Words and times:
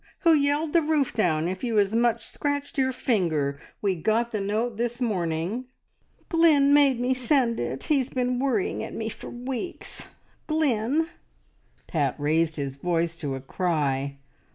Who 0.21 0.33
yelled 0.33 0.73
the 0.73 0.81
roof 0.81 1.13
down 1.13 1.47
if 1.47 1.63
you 1.63 1.77
as 1.77 1.93
much 1.93 2.21
as 2.21 2.31
scratched 2.31 2.75
your 2.79 2.91
finger! 2.91 3.59
We 3.83 3.93
got 3.95 4.31
the 4.31 4.39
note 4.41 4.77
this 4.77 4.99
morning" 4.99 5.65
"Glynn 6.29 6.73
made 6.73 6.99
me 6.99 7.13
send 7.13 7.59
it. 7.59 7.83
He's 7.83 8.09
been 8.09 8.39
worrying 8.39 8.83
at 8.83 8.95
me 8.95 9.09
for 9.09 9.29
weeks. 9.29 10.07
Glynn!" 10.47 11.07
Pat 11.85 12.15
raised 12.19 12.55
his 12.55 12.77
voice 12.77 13.15
to 13.19 13.35
a 13.35 13.41
cry. 13.41 14.17